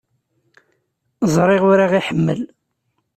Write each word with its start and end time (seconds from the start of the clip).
Ẓriɣ 1.33 1.63
ur 1.69 1.79
aɣ-iḥemmel. 1.85 2.41